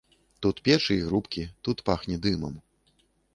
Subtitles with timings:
[0.45, 2.57] Тут печы і грубкі, тут пахне дымам.